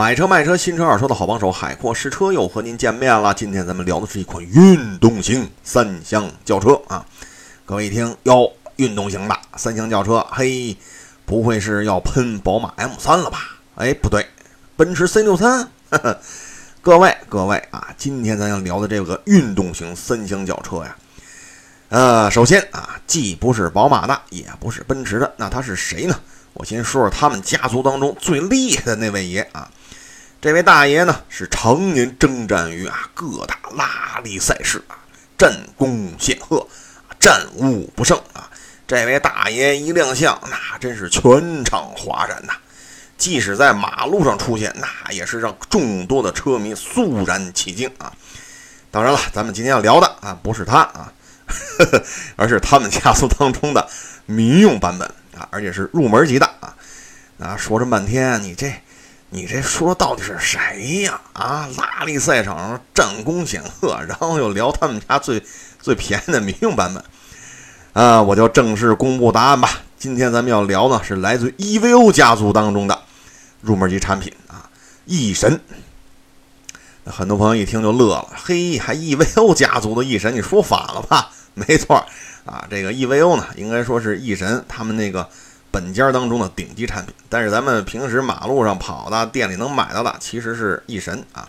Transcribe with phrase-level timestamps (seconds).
[0.00, 3.34] 买车卖车，新车二手车的好帮手，海阔试车又和您见面了。
[3.34, 7.04] 今天咱们聊的是一款运动型三厢轿车啊。
[7.66, 10.74] 各位一听哟，运动型的三厢轿车，嘿，
[11.26, 13.58] 不会是要喷宝马 M3 了吧？
[13.74, 14.26] 哎，不对，
[14.74, 15.66] 奔驰 C63。
[16.80, 20.96] 各位各位啊，今天咱要聊的这个运动型三厢轿车呀，
[21.90, 26.18] 呃，首先啊，既不是宝马的，也不是奔驰的，那它是谁呢？
[26.54, 29.70] 我先说说他们家族当中最厉害的那位爷啊。
[30.40, 34.96] 这位大爷呢，是常年征战于啊各大拉力赛事啊，
[35.36, 36.66] 战功显赫，
[37.18, 38.48] 战无不胜啊。
[38.86, 42.54] 这位大爷一亮相，那真是全场哗然呐。
[43.18, 48.10] 即使在马路上出现，那也是让众多的车迷肃然起敬啊。
[48.90, 51.12] 当然了，咱们今天要聊的啊，不是他啊，
[51.46, 52.02] 呵 呵
[52.36, 53.86] 而是他们家族当中的
[54.24, 55.06] 民用版本
[55.38, 56.74] 啊，而且是入门级的啊。
[57.38, 58.72] 啊，说这半天，你这。
[59.32, 61.20] 你这说到底是谁呀？
[61.34, 65.40] 啊，拉力赛场上战功显赫，然后又聊他们家最
[65.80, 67.04] 最便宜的民用版本，
[67.92, 69.70] 啊，我就正式公布答案吧。
[69.96, 73.02] 今天咱们要聊呢，是来自 EVO 家族当中的
[73.60, 74.68] 入门级产品啊，
[75.04, 75.60] 翼神。
[77.04, 81.30] 那很多朋友一听就乐了，嘿，还 EVO 家族的翼神，你说反了吧？
[81.54, 82.04] 没错，
[82.44, 85.28] 啊，这个 EVO 呢，应该说是翼神他们那个。
[85.70, 91.48] 本家当中的顶级产品，但是咱们平时马路上跑的、店里能买到的，其实是翼神啊。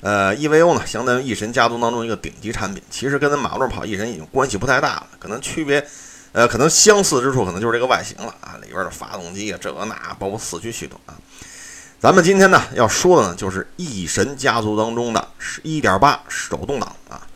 [0.00, 5.84] 呃，EVO 呢，相当于翼神家族当中一个顶级产品，其实跟咱马路上跑翼神已经关系不太大了，可能区别，
[6.32, 11.16] 呃，可能相似之处可能就是这个外形了啊，里边的发动机啊，这个那，包括四驱系统啊。
[11.98, 15.28] 咱们今天呢要说的呢，就是翼神家族当中的
[15.64, 17.26] 1.8手动挡啊。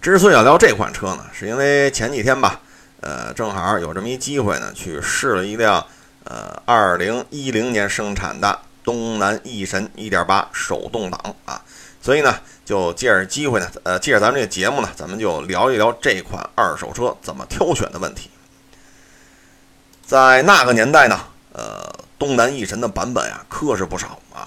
[0.00, 2.60] 之所以要聊这款车呢，是因为前几天吧。
[3.02, 5.84] 呃，正好有这么一机会呢，去试了一辆
[6.24, 11.60] 呃，二零一零年生产的东南翼神一点八手动挡啊，
[12.00, 12.32] 所以呢，
[12.64, 18.30] 就借着机会呢，呃，借着咱们这个节目呢，咱们就聊一聊这款二手车怎么挑选的问题。
[20.06, 21.18] 在那个年代呢，
[21.52, 24.46] 呃，东南翼神的版本啊，可是不少啊，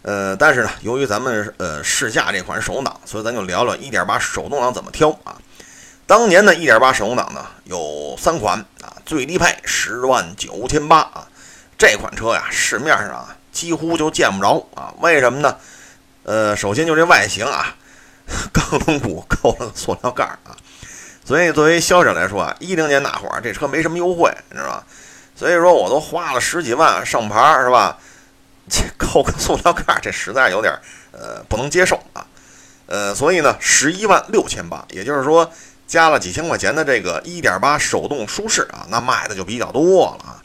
[0.00, 5.36] 呃，但是呢，由于咱们呃试驾这款手动挡，所以咱就聊聊一点八手动挡怎么挑啊。
[6.10, 11.28] 当年的1.8手动挡呢有三款啊，最低配十万九千八啊，
[11.78, 15.56] 这款车呀市面上啊几乎就见不着啊，为什么呢？
[16.24, 17.76] 呃，首先就这外形啊，
[18.52, 20.50] 钢龙骨扣了个塑料盖儿啊，
[21.24, 24.84] 所以作为消费者来说啊，一零年那会儿这车没什么优惠，你知道吧？
[25.36, 27.96] 所以说我都花了十几万上牌是吧？
[28.68, 30.76] 这扣个塑料盖儿，这实在有点
[31.12, 32.26] 呃不能接受啊，
[32.86, 35.48] 呃，所以呢十一万六千八，也就是说。
[35.90, 40.38] 加了几千块钱的这个1.8手动舒适啊，那卖的就比较多了啊。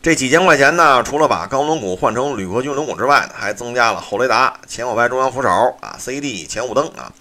[0.00, 5.48] 这几千块钱呢，除了把钢轮毂换成铝合金轮毂之外呢，还增加了后雷达、前后排中央扶手
[5.80, 7.12] 啊、CD 前雾灯啊。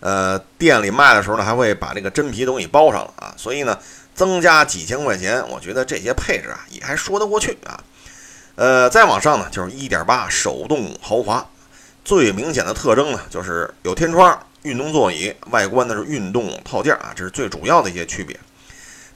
[0.00, 3.32] 呃，店里卖的时候呢，还会把这个真皮都给你包上了啊。
[3.36, 3.78] 所以呢，
[4.12, 7.78] 增加几千块钱，我觉得这些配置啊也还说得过去啊。
[8.56, 11.48] 呃，再往上呢，就是1.8手动豪华，
[12.04, 14.36] 最明显的特征呢，就是有天窗。
[14.62, 18.38] 运动座椅外观呢是运动套件啊，这是最主要的一些区别。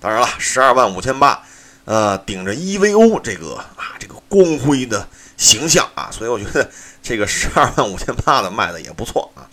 [0.00, 1.42] 当然了，十二万五千八，
[1.84, 6.68] 呃，顶着 EVO 这个啊这个光辉的形象啊，所以我觉得
[7.02, 9.46] 这个十二万五千八的卖的也不错啊。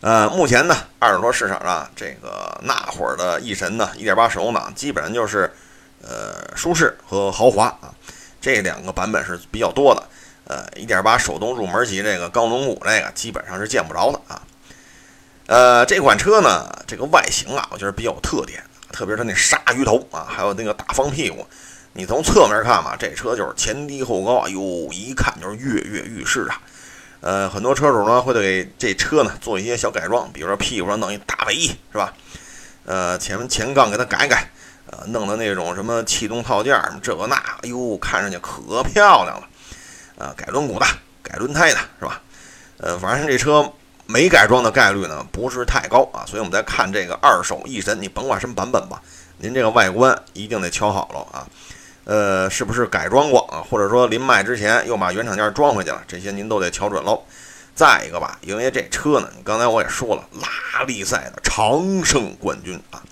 [0.00, 5.52] 呃，目前呢，二手车市场上这个那会儿的翼神呢，一点八手动挡基本上就是
[6.00, 7.94] 呃舒适和豪华啊
[8.40, 10.02] 这两个版本是比较多的。
[10.52, 14.42] 呃，一点八手动入门级这个钢龙毂，这个基本上是见不着的啊。
[15.46, 18.62] 呃，这款车呢，这个外形啊，我觉得比较有特点，
[18.92, 21.46] 特别是那鲨鱼头啊，还有那个大方屁股。
[21.94, 24.60] 你从侧面看吧，这车就是前低后高，哎呦，
[24.92, 26.60] 一看就是跃跃欲试啊。
[27.20, 32.12] 呃，很多车主呢会对这车呢做一些小改装，比如说屁股上弄一大尾翼，是吧？
[32.84, 34.50] 呃，前前杠给它改改，
[34.90, 39.48] 呃，弄的那种什么气动套件，这个那，哎呦，看上去可漂亮了。
[40.22, 40.86] 啊，改轮毂的，
[41.20, 42.22] 改轮胎的，是吧？
[42.78, 43.72] 呃，反正这车
[44.06, 49.02] 没改装的概率呢不是太高啊，所以我们再看这个二手翼神，你甭管什么版本吧，
[49.38, 51.46] 您这个外观一定得瞧好了啊。
[52.04, 53.62] 呃，是不是改装过啊？
[53.68, 57.22] 或者说临卖之前又把原厂件装回去了，这些您都得瞧准喽。
[57.74, 63.02] 再一个吧，因为这车呢，刚才我也说了，拉力赛的常胜冠军啊，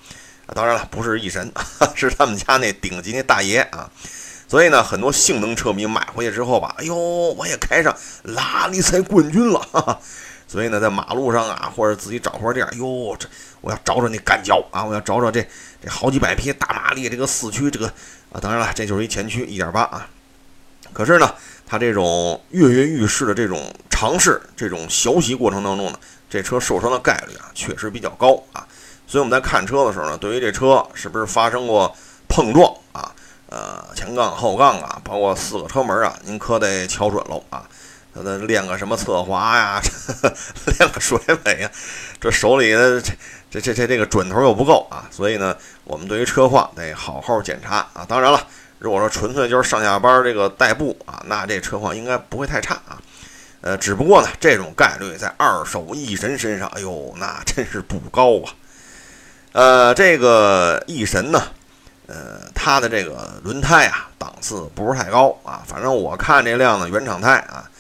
[0.54, 1.52] 当然了，不是翼神，
[1.94, 3.88] 是他们家那顶级那大爷啊。
[4.50, 9.60] 所以呢，很多性能车迷买回去之后吧，哎呦，我也开上拉力赛冠军了。
[9.70, 10.00] 哈哈。
[10.48, 13.28] 所以呢，在马路上啊，或者自己找块地儿，哟，这
[13.60, 15.40] 我要找找那干脚啊，我要找找这
[15.80, 17.86] 这好几百匹大马力这个四驱这个
[18.32, 20.08] 啊，当然了，这就是一前驱一点八啊。
[20.92, 21.32] 可是呢，
[21.64, 25.98] 它这种跃跃欲试的这种尝试，这种学习过程当中呢，
[26.28, 28.66] 这车受伤的概率啊，确实比较高啊。
[29.06, 31.94] 所以我们在看车的时候呢，对于这车是不是发生过
[32.28, 32.74] 碰撞，
[33.50, 37.64] 呃，前杠后杠啊，包括四个车门啊，您可得瞧准喽啊。
[38.12, 39.80] 他的练个什么侧滑呀，
[40.66, 41.70] 练个甩尾呀，
[42.20, 43.12] 这手里的这
[43.50, 48.04] 这这这这个准头又不够啊，所以呢，我们对于车况得好好检查啊。
[48.08, 48.44] 当然了，
[48.80, 52.98] 如果说纯粹就是上下班这个代步啊，那这车况应该不会太差啊。
[53.60, 58.50] 呃，只不过呢，这种概率在二手翼神身上，哎呦，那真是不高啊。
[59.52, 61.40] 呃，这个翼神呢，
[62.10, 65.62] 呃，它的这个轮胎啊，档次不是太高啊。
[65.64, 67.70] 反正我看这辆呢，原厂胎啊。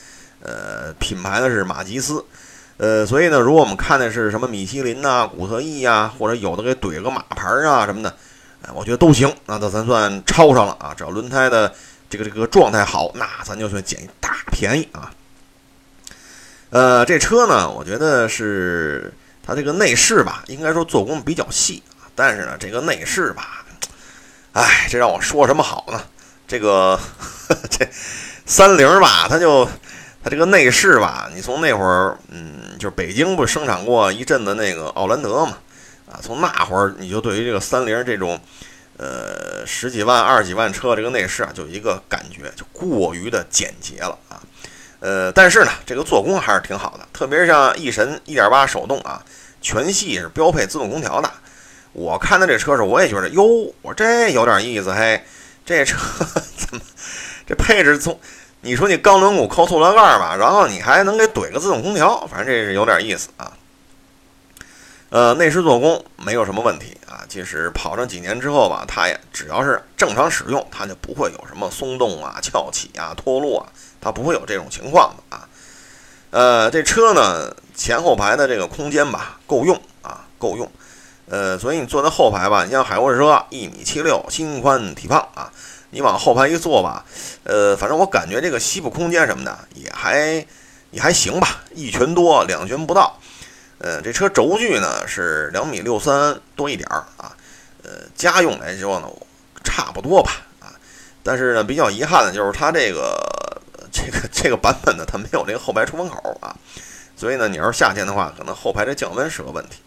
[0.42, 2.24] 呃，品牌呢是马吉斯，
[2.78, 8.16] 呃，所以呢，如果我们看的是什么米其林呐、古特异呀，或者有的给怼个马牌啊什么的，
[8.62, 10.94] 哎，我觉得都行，那这咱算超上了啊。
[10.96, 11.70] 只要轮胎的
[12.08, 15.12] 这个这个状态好，那咱就算捡一大便宜啊。
[16.70, 19.12] 呃，这车呢，我觉得是
[19.42, 23.62] 它这个内饰吧，应该说做工比较细啊，但是呢，这个内饰吧，
[24.52, 26.02] 哎，这让我说什么好呢？
[26.46, 26.98] 这个
[27.70, 27.88] 这
[28.46, 29.68] 三菱吧，它就。
[30.22, 35.56] 它这个内饰吧，你从那会儿，嗯，就是北京不生产过一阵子那个奥兰德嘛，
[36.12, 38.38] 啊，从那会儿你就对于这个三菱这种，
[38.98, 44.42] 呃，十几万、二十几万车这个内饰啊，就一个感觉，就过于的简洁了啊，
[45.00, 49.24] 呃，但是呢，这个做工还是挺好的，特别是像翼神1.8手动啊，
[49.62, 51.32] 全系是标配自动空调的。
[51.92, 53.44] 我看到这车时，我也觉得，哟，
[53.82, 55.22] 我这有点意思，嘿，
[55.64, 55.96] 这车
[56.56, 56.80] 怎么
[57.46, 58.18] 这配置从。
[58.62, 63.52] 你说你钢轮毂扣塑料盖吧，然后你还能给怼个自动空调，反正这是有点意思啊。
[65.08, 75.48] 呃，内饰做工没有什么问题啊，即使跑上几年之后吧，它也只要是正常使用，它就不会有什么松动啊、翘起啊、脱落啊，它不会有这种情况的啊。
[76.30, 80.70] 呃，这车呢，前后排的这个空间吧，够用啊，够用。
[81.30, 85.50] 呃，所以你坐在后排吧，你像海沃车一米七六，心宽体胖啊。
[85.92, 87.04] 你往后排一坐吧，
[87.42, 90.46] 呃，反正我感觉这个膝部空间什么的也还
[90.92, 93.18] 也还行吧，一拳多两拳不到。
[93.78, 97.34] 呃，这车轴距呢是两米六三多一点儿啊，
[97.82, 99.08] 呃，家用来说呢
[99.64, 100.30] 差不多吧
[100.60, 100.70] 啊。
[101.24, 103.18] 但是呢，比较遗憾的就是它这个
[103.90, 106.54] 这个这个版本呢，它没有这个后排出风口啊，
[107.16, 109.78] 所以呢，你要是夏天的话，可能后排这降温是个问题。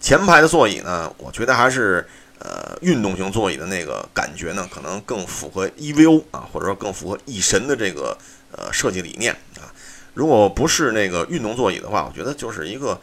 [0.00, 2.06] 前排的座椅呢，我觉得还是。
[2.38, 8.16] 呃，运动型座椅的那个感觉呢，可能更符合 EVO 啊，或者说更符合翼神的这个
[8.52, 9.72] 呃设计理念啊。
[10.12, 13.00] 如果不是那个运动座椅的话，我觉得就是一个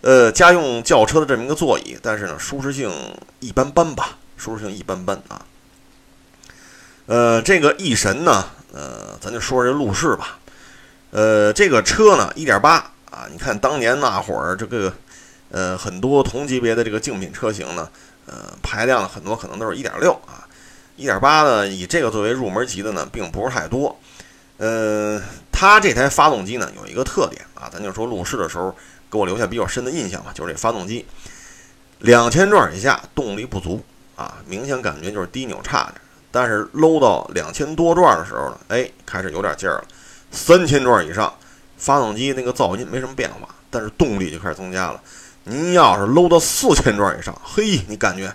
[0.00, 2.88] 呃家用轿车的这么一个座椅，但是呢，舒适性
[3.40, 5.44] 一般般吧，舒适性一般般啊。
[7.06, 10.38] 呃，这个翼神呢，呃，咱就说这路试吧。
[11.10, 12.68] 呃，这个车呢，1.8
[13.10, 14.94] 啊，你看当年那会儿这个
[15.52, 17.88] 呃很多同级别的这个竞品车型呢。
[18.24, 20.46] 呃，排量很多可能都是一点六啊，
[20.94, 23.98] 一点八呢以这个作为入门级的呢并不是太多。
[24.58, 25.20] 呃，
[25.50, 28.72] 它这台发动机呢有一个特点啊，咱就说路试的时候
[29.10, 31.04] 给我留下比较深的印象吧，就是这发动机
[31.98, 33.82] 两千转以下动力不足
[34.14, 35.94] 啊，明显感觉就是低扭差点。
[36.30, 39.84] 但是搂到两千多转的时候呢，哎，开始有点劲儿了。
[40.30, 41.34] 三千转以上，
[41.76, 45.02] 发动机那个噪音没什么变化，但是动力就开始增加了。
[45.44, 48.32] 您要是搂到四千转以上，嘿，你感觉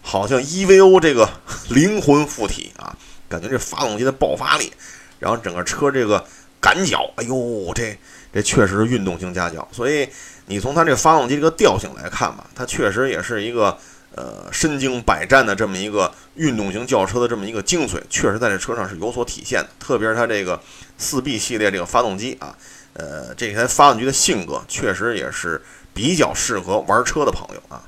[0.00, 1.28] 好像 EVO 这个
[1.68, 2.96] 灵魂附体啊，
[3.28, 4.72] 感觉这发动机的爆发力，
[5.18, 6.24] 然后整个车这个
[6.58, 7.98] 感脚，哎呦，这
[8.32, 9.68] 这确实是运动型家轿。
[9.70, 10.08] 所以
[10.46, 13.76] 你从它这个发动机这个调性来看吧，它确实也是一个
[14.14, 19.68] 呃身经百战的这么一个运动型轿车的这么一个精髓，确实在这车上是有所体现的。
[19.78, 20.58] 特别是它这个
[20.96, 22.56] 四 B 系列这个发动机啊，
[22.94, 25.60] 呃，这台发动机的性格确实也是。
[25.98, 27.82] 比较适合玩车的朋友啊。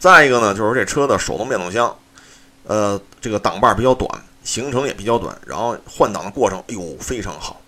[0.00, 1.96] 再一个呢，就是这车的手动变速箱，
[2.64, 4.10] 呃，这个档把比较短，
[4.42, 7.60] 行程也比较短，然后换挡的过程，哎呦，非常好。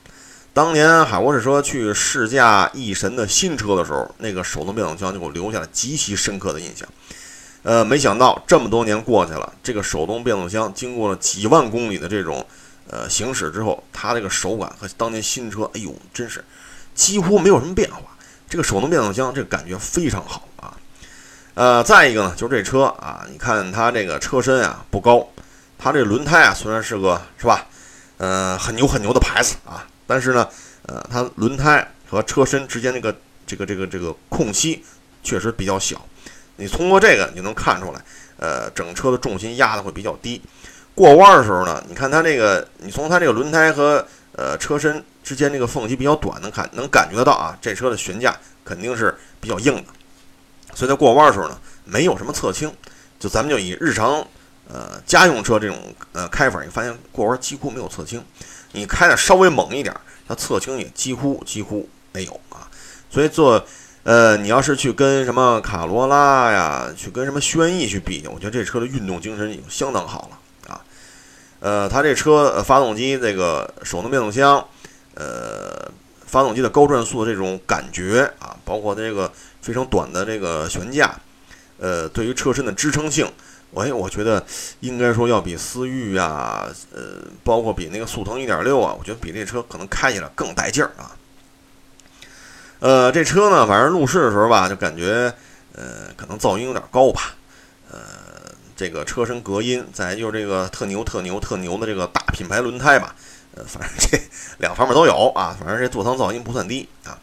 [0.53, 6.89] 当年海沃士车去试驾翼神的新车的时候，那个手动变速箱就给我留下了极其深刻的印象。
[7.63, 12.45] 呃，没想到这么多年过去了，这个手动变速箱经过了几万公里的这种
[12.91, 16.45] 呃行驶之后，它这个手感和当年新车，哎呦，真是
[16.97, 18.01] 几乎没有什么变化。
[18.49, 20.75] 这个手动变速箱，这个感觉非常好啊。
[21.55, 25.29] 呃，再一个呢，就是这车啊，你看它这个车身啊不高，
[25.79, 27.67] 它这轮胎啊虽然是个是吧，
[28.17, 30.49] 呃，很牛很牛的牌子啊，但是呢，
[30.87, 33.15] 呃，它轮胎和车身之间这个
[33.47, 34.85] 这个这个这个空隙
[35.23, 36.01] 确实比较小。
[36.57, 38.01] 你通过这个你能看出来，
[38.39, 40.41] 呃，整车的重心压的会比较低。
[40.95, 49.85] 过弯的时候呢，你看它这个，你从它这个轮胎和呃车身之间这个缝隙比较短，能看能感觉得到啊，这车的悬架肯定是比较硬的，
[50.75, 52.73] 所以在过弯的时候呢，没有什么侧倾。
[53.19, 54.27] 就咱们就以日常
[54.71, 55.77] 呃家用车这种
[56.13, 58.25] 呃开法，你发现过弯几乎没有侧倾。
[58.73, 59.95] 你开的稍微猛一点，
[60.27, 62.67] 它侧倾也几乎几乎没有啊。
[63.11, 63.63] 所以做
[64.05, 70.81] 呃，你要是去跟什么卡罗拉呀，去跟什么轩逸去比，我觉得这车的运动精神已经相当好了啊。
[71.61, 74.67] 呃，它这车发动机这个手动变速箱，
[75.19, 75.91] 呃，
[76.25, 81.19] 发动机的高转速的这种感觉啊，包括它这个非常短的这个悬架。
[81.79, 83.29] 呃，对于车身的支撑性，
[83.71, 84.45] 我我觉得
[84.81, 91.15] 应该说要比思域啊，呃，包括比那个速腾1.6啊，我觉得比这车可能开起来更带劲儿啊。
[92.81, 95.33] 呃，这车呢，反正入市的时候吧，就感觉
[95.75, 97.35] 呃，可能噪音有点高吧。
[97.91, 97.99] 呃，
[98.77, 103.15] 这个车身隔音，再就是这个特牛、特牛、特牛的这个大品牌轮胎吧。
[103.59, 104.19] 呃，反正这
[104.59, 105.57] 两方面都有啊。
[105.59, 107.19] 反正这座舱噪音不算低啊。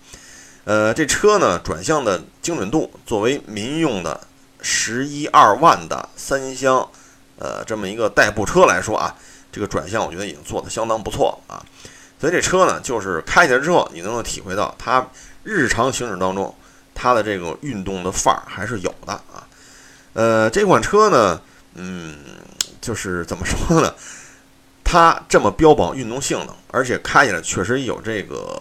[0.66, 4.20] 呃，这车呢，转向的精准度，作为民用的。
[4.68, 6.90] 十一二万的三厢，
[7.38, 9.16] 呃，这么一个代步车来说啊，
[9.52, 11.62] 这个转向我觉得已经做得相当不错啊。
[12.20, 15.08] 所以这车呢，就是开起来之后，你能够体会到它
[15.44, 16.52] 日常行驶当中
[16.96, 19.46] 它的这个运动的范儿还是有的啊。
[20.14, 21.40] 呃，这款车呢，
[21.76, 22.18] 嗯，
[22.82, 23.94] 就是怎么说呢？
[24.86, 28.58] 它这么标榜运动性能，而且开起来确实有这个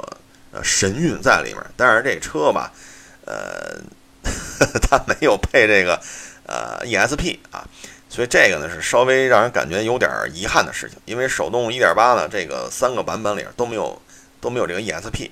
[0.50, 1.62] 呃神韵在里面。
[1.76, 2.72] 但是这车吧，
[3.26, 3.78] 呃。
[4.88, 6.00] 它没有配这个
[6.46, 7.62] 呃 ESP 啊，
[8.08, 10.96] 所以这个呢是稍微让人感觉有点遗憾的事情。
[11.04, 14.00] 因为手动1.8呢，这个三个版本里都没有
[14.40, 15.28] 都没有这个 ESP，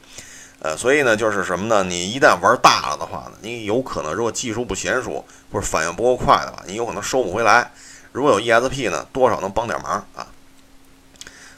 [0.59, 1.83] 呃，所以呢就是什么呢？
[1.85, 7.71] 你一旦玩大了的话呢，你有可能如果技术不娴熟或者反应不够快的话，你有可能收不回来。
[8.11, 10.27] 如果有 ESP 呢，多少能帮点忙啊。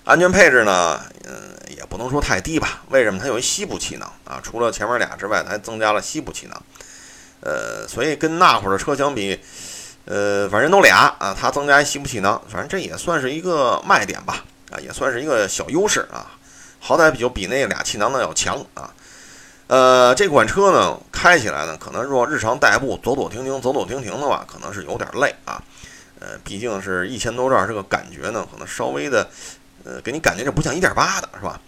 [0.04, 2.82] 安全配置呢，嗯，也不能说太低吧？
[2.90, 3.18] 为什么？
[3.18, 6.62] 它有一西部气囊啊，除了前面俩之外，它还增加了西部气囊。
[7.40, 9.38] 呃，所以跟那会儿的车相比，
[10.04, 16.36] 呃，反正都俩啊，它增加一吸附气囊，反正这也算是一个卖点吧，啊，也算是一个小优势啊，
[16.80, 18.92] 好歹就比那俩气囊的要强啊。
[19.66, 25.62] 呃，这款车呢，开起来呢，可能说日常代步走走停停，走走停停的话，可能是有点累啊。
[26.20, 29.28] 呃，毕竟是一千多转，这个感觉呢，可能稍微的，
[29.84, 31.60] 呃，给你感觉这不像一点八的是吧？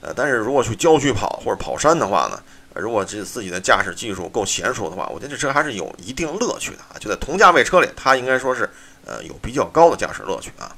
[0.00, 2.40] 呃，但是如果去郊区跑或者跑山的话呢？
[2.76, 6.98] 如果这自己的驾驶技术够娴熟的话，我觉得这车还是有一定乐趣的啊！
[6.98, 8.68] 就在同价位车里，它应该说是
[9.06, 10.74] 呃有比较高的驾驶乐趣啊。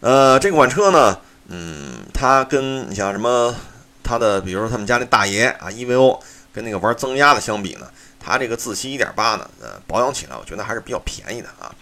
[0.00, 3.54] 呃，这款车呢，嗯，它跟你像什么
[4.02, 6.18] 它的，比如说他们家那大爷啊，EVO
[6.52, 7.88] 跟那个玩增压的相比呢，
[8.18, 11.72] 它这个自吸1.8呢，呃，保养起来我觉得还是比较便宜的啊。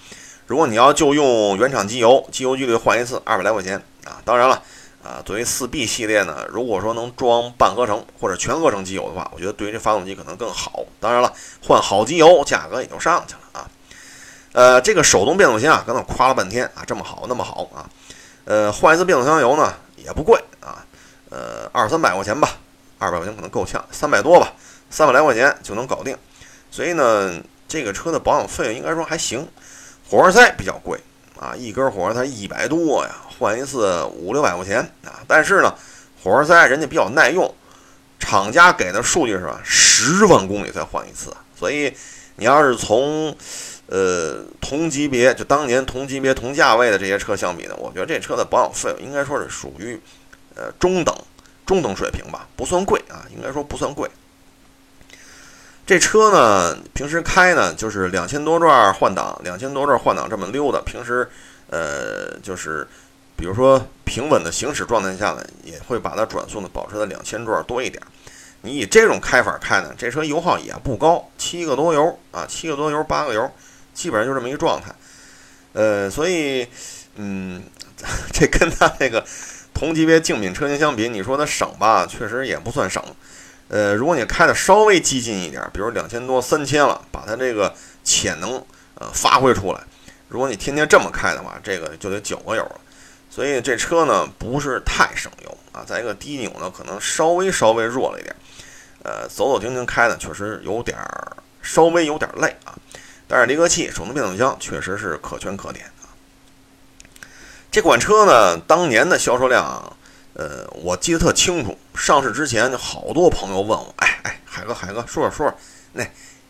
[0.48, 4.60] 如果你要就用原厂机油，机油机滤换一次二百来块钱啊，当然了。
[5.04, 10.84] 啊，作为四 B 系列呢，如果说能装半合成或者全合成机油的话，我觉得对于这发动机可能更好。
[11.00, 13.70] 当然了，换好机油价格也就上去了啊。
[14.52, 17.88] 呃，这个手动变速箱啊，刚才夸了半天啊，这么好那么好啊。
[18.44, 20.84] 呃，换一次变速箱油呢也不贵啊，
[21.30, 22.56] 呃，二三百块钱吧，
[22.98, 24.52] 二百块钱可能够呛，三百多吧，
[24.90, 26.16] 三百来块钱就能搞定。
[26.70, 29.46] 所以呢，这个车的保养费用应该说还行。
[30.08, 30.98] 火花塞比较贵
[31.38, 33.14] 啊，一根火花塞一百多呀。
[33.38, 35.72] 换一次五六百块钱啊，但是呢，
[36.24, 37.54] 火花塞人家比较耐用，
[38.18, 39.60] 厂家给的数据是吧？
[39.62, 41.94] 十万公里才换一次，所以
[42.36, 43.36] 你要是从
[43.86, 50.00] 呃同级别就当年同级别同价位的这些车相比呢，我觉得这车的保养费用应该说是属于
[50.56, 51.14] 呃中等
[51.64, 54.10] 中等水平吧，不算贵啊，应该说不算贵。
[55.88, 61.28] 这车呢，平时开呢就是两千多转换挡，两千多转换挡这么溜达，平时
[61.70, 62.86] 呃就是。
[63.40, 68.02] 比如说平稳的行驶状态下呢，也会把它转速呢保持在两千转多一点。
[68.62, 73.48] 你以这种开法开呢，这车油耗也不高，七个多油啊，七个多油，八个油，
[73.94, 74.92] 基本上就这么一个状态。
[75.72, 76.66] 呃，所以，
[77.14, 77.62] 嗯，
[78.34, 79.24] 这跟它那个
[79.72, 83.00] 同级别竞品车型相比，你说它省吧，确实也不算省。
[83.68, 89.80] 呃，如果你开的稍微激进一点，比如两千多、三千了，把它这个潜能呃发挥出来，
[90.28, 92.80] 如果你天天这么开的话，这个就得九个油了。
[93.30, 98.34] 所以这车呢不是太省油啊，在一个低扭呢可能稍微稍微弱了一点，
[99.04, 102.74] 呃，走走停停开呢确实有点儿稍微有点累啊，
[103.28, 106.08] 但是离合器、手动变速箱确实是可圈可点啊。
[107.70, 109.96] 这款车呢当年的销售量，
[110.34, 115.58] 呃，我记得特清楚，上市之前就好多朋友问我，哎哎，海哥海哥说说说，
[115.92, 116.04] 那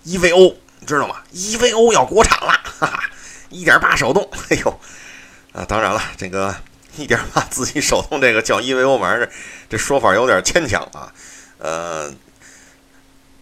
[0.04, 3.04] EVO 你知道吗？EVO 要国产了，哈哈
[3.48, 4.80] 一点八手动，哎呦，
[5.52, 6.54] 啊，当然了，这个
[6.96, 9.30] 一点八自己手动这个叫 EVO 玩意儿，
[9.70, 11.12] 这说法有点牵强啊。
[11.58, 12.12] 呃，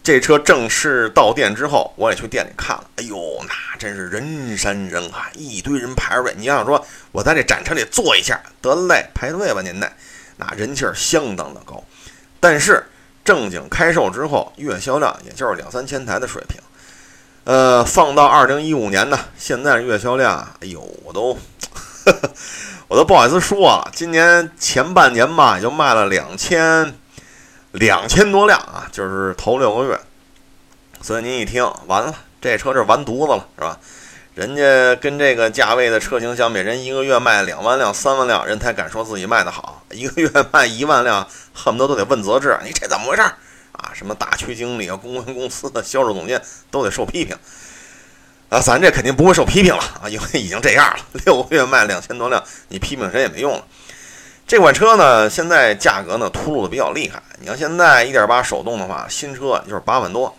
[0.02, 3.16] 这车正式到店之后，我也去店里看了，哎呦，
[3.48, 6.32] 那真是人山人海，一堆人排着队。
[6.36, 9.92] 你要说我在这展车里坐一下，得嘞，排队吧您得，
[10.36, 11.82] 那人气儿相当的高。
[12.40, 12.86] 但是
[13.24, 16.60] 正经开售之后，月销量也就是两三千台的水平。
[17.44, 21.38] 呃，放到二零一五年呢，现在月销量，哎呦，我都，
[22.88, 23.90] 我都不好意思说了。
[23.94, 26.94] 今年前半年吧，也就卖了两千
[27.72, 30.00] 两千多辆啊，就是头六个月。
[31.00, 33.78] 所以您一听，完了，这车是完犊子了，是吧？
[34.34, 39.75] 人家跟这个价位的车型相比，人一个月卖两万辆、三万辆，人才敢说自己卖的好。
[39.90, 43.22] 一个月卖一万辆，恨不得都得问责制，你这怎么回事？
[43.72, 46.40] 啊，什么大区经理啊，公关公司的销售总监
[46.70, 47.36] 都得受批评
[48.48, 48.58] 啊！
[48.58, 53.64] 咱这肯定不会受批评了啊，因为已经这样了， 六个月卖两千多辆，你批评谁也没用了。
[54.46, 57.20] 这款车呢，现在价格呢突入的比较厉害。
[57.40, 60.34] 你看现在1.8手动的话，新车就是八万多，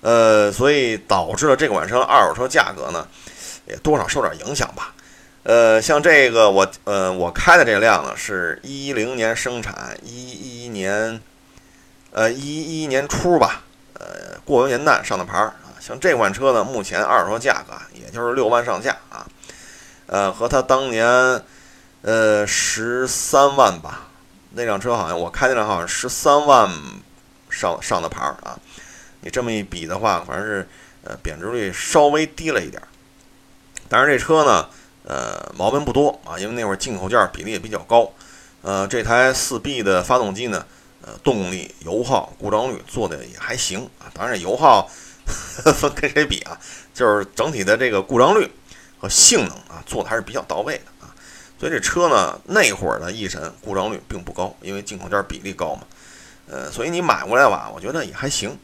[0.00, 3.06] 呃，所以导致了这款车二手车价格呢
[3.66, 4.93] 也多少受点影响吧。
[5.44, 11.20] 呃，像这个我呃我开的这辆呢，是一零年生产，一一年。
[12.16, 15.74] 呃，一一年初吧，呃，过完元旦上的牌儿啊。
[15.80, 19.26] 像这款车呢，目前二手价格也就是六万上下啊。
[20.06, 21.04] 呃，和它当年
[22.02, 24.10] 呃十三万吧，
[24.52, 26.70] 那辆车好像我开那辆好像十三万
[27.50, 28.56] 上上的牌儿啊。
[29.22, 30.68] 你这么一比的话，反正是
[31.02, 32.86] 呃贬值率稍微低了一点儿。
[33.88, 34.68] 但是这车呢，
[35.04, 38.10] 呃，毛病不多啊，因为那会儿进口件比例也比较高。
[38.62, 40.66] 呃，这台四 B 的发动机呢。
[41.06, 44.08] 呃，动力、油耗、故障率做的也还行啊。
[44.14, 44.88] 当然，油耗
[45.76, 46.58] 分跟谁比啊？
[46.94, 48.50] 就是整体的这个故障率
[48.98, 51.12] 和性能啊，做的还是比较到位的啊。
[51.60, 55.82] 所以这车呢，那会儿的翼神故障率并不高，因为进口件比例高嘛。
[56.48, 58.58] 呃，所以你买过来吧，我觉得也还行。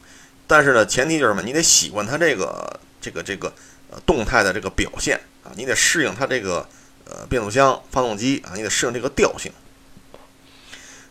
[0.47, 1.43] 但是呢，前提就是什么？
[1.43, 3.53] 你得喜欢它这个这个这个
[3.91, 6.67] 呃动态的这个表现啊，你得适应它这个
[7.05, 9.51] 呃变速箱、发动机啊，你得适应这个调性。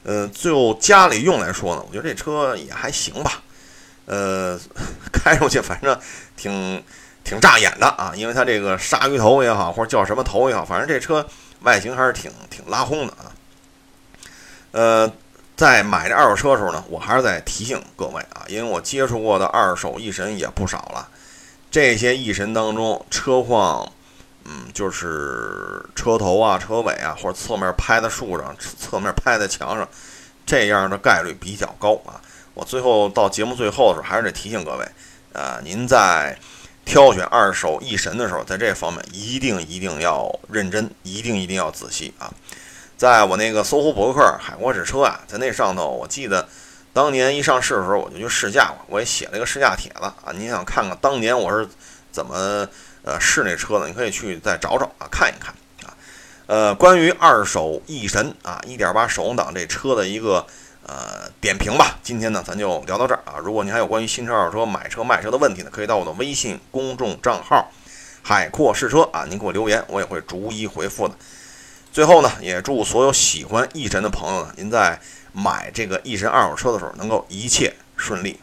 [0.05, 3.43] 嗯，就家里用来说呢，我觉得这车也还行吧。
[4.07, 4.59] 呃，
[5.13, 5.99] 开出去反正
[6.37, 6.83] 挺
[7.23, 11.29] 挺扎眼的啊，因为它这个鲨鱼头也好，或者叫什么头也好，反正这车
[11.61, 13.33] 外形还是挺挺拉轰的啊。
[14.73, 15.13] 呃，
[15.55, 21.09] 在买这二手车的时候呢，我还是在提醒各位啊，因为我接触过的二手翼神也不少了，
[21.71, 23.93] 这些翼神当中车况。
[24.45, 29.89] 嗯，就是车头啊、车尾啊，或者侧面拍在树上、侧面拍在墙上，
[30.47, 32.21] 这样的概率比较高啊。
[32.55, 34.89] 我最后到节目最后的时候，还是得提醒各位，
[35.35, 36.37] 啊，您在
[36.85, 42.33] 挑选二手翼神的时候，在这方面一定一定要认真，一定一定要仔细啊。
[42.97, 46.49] 在我那个搜狐博客海阔试车啊，在那上头，我记得
[46.93, 50.33] 当年一上市的时候，我就去试驾过，我也写了一个试驾帖子啊。
[50.35, 51.69] 您想看看当年我是
[52.11, 52.67] 怎么？
[53.03, 55.97] 呃，是那车呢，你可以去再找找啊，看一看啊。
[56.47, 60.47] 呃，关于二手翼神啊，一点八手动挡这车的一个
[60.83, 61.99] 呃点评吧。
[62.03, 63.39] 今天呢，咱就聊到这儿啊。
[63.43, 67.71] 如果您还有关于新车、二手车、买车、卖车的问题呢，可以到我的微信公众账号
[68.23, 71.15] “海阔试车”啊，您给我留言，我也会逐一回复的。
[71.93, 75.01] 最后呢，也祝所有喜欢翼神的朋友呢，您在
[75.33, 78.39] 买这个翼神二手车的时候能够一切顺利。